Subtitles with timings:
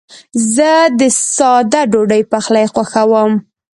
[0.55, 1.01] زه د
[1.35, 3.31] ساده ډوډۍ پخلی خوښوم.